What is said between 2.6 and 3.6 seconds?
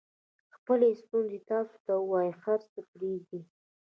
څه پرېږدئ.